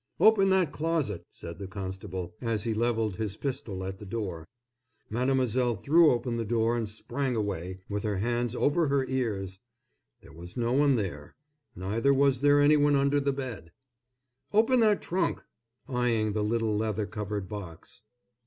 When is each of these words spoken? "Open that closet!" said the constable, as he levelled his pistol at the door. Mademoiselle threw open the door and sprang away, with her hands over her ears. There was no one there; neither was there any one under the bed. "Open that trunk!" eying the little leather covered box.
"Open 0.19 0.49
that 0.49 0.71
closet!" 0.71 1.27
said 1.29 1.59
the 1.59 1.67
constable, 1.67 2.33
as 2.41 2.63
he 2.63 2.73
levelled 2.73 3.17
his 3.17 3.37
pistol 3.37 3.83
at 3.83 3.99
the 3.99 4.05
door. 4.07 4.47
Mademoiselle 5.11 5.75
threw 5.75 6.09
open 6.09 6.37
the 6.37 6.43
door 6.43 6.75
and 6.75 6.89
sprang 6.89 7.35
away, 7.35 7.81
with 7.87 8.01
her 8.01 8.17
hands 8.17 8.55
over 8.55 8.87
her 8.87 9.05
ears. 9.05 9.59
There 10.23 10.33
was 10.33 10.57
no 10.57 10.73
one 10.73 10.95
there; 10.95 11.35
neither 11.75 12.15
was 12.15 12.41
there 12.41 12.61
any 12.61 12.77
one 12.77 12.95
under 12.95 13.19
the 13.19 13.31
bed. 13.31 13.71
"Open 14.51 14.79
that 14.79 15.03
trunk!" 15.03 15.43
eying 15.87 16.33
the 16.33 16.43
little 16.43 16.75
leather 16.75 17.05
covered 17.05 17.47
box. 17.47 18.01